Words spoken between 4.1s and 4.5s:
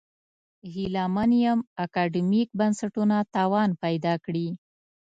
کړي.